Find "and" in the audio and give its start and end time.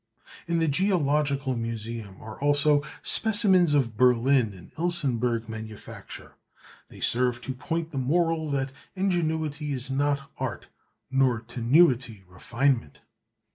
4.51-4.71